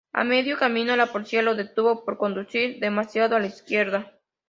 [0.13, 4.13] A medio camino la policía lo detuvo por conducir demasiado a la izquierda.